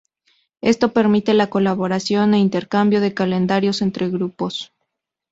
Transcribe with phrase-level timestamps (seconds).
[0.61, 4.73] Esto permite la colaboración e intercambio de calendarios entre grupos.